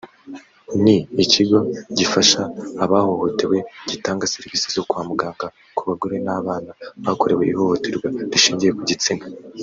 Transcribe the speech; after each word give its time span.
ni 0.83 0.97
ikigo 1.23 1.59
gifasha 1.97 2.41
abahohotewe 2.83 3.57
gitanga 3.89 4.31
serivisi 4.33 4.67
zo 4.75 4.81
kwa 4.89 5.01
muganga 5.09 5.47
ku 5.75 5.81
bagore 5.89 6.17
n’abana 6.25 6.71
bakorewe 7.05 7.43
ihohoterwa 7.51 8.07
rishingiye 8.31 8.71
ku 8.77 8.81
gitsina 8.89 9.25